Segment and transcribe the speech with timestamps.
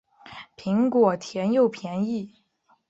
[0.57, 2.33] 苹果甜又便宜